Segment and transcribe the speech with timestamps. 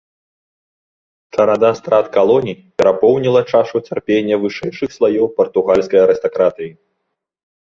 [1.37, 6.71] Чарада страт калоній перапоўніла чашу цярпення вышэйшых слаёў партугальскай арыстакратыі.